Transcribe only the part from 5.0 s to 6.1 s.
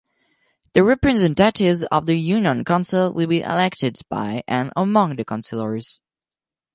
the Councillors.